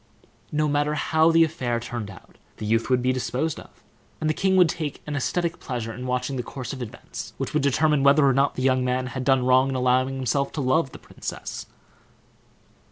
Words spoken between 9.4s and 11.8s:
wrong in allowing himself to love the princess.